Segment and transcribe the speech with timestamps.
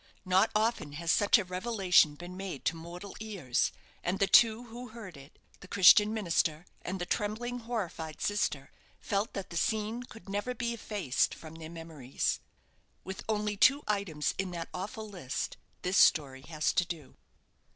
[0.25, 3.71] Not often has such a revelation been made to mortal ears,
[4.03, 9.33] and the two who heard it the Christian minister and the trembling, horrified sister felt
[9.33, 12.39] that the scene could never be effaced from their memories.
[13.03, 17.15] With only two items in that awful list this story has to do.